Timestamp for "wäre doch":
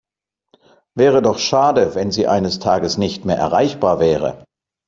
0.97-1.37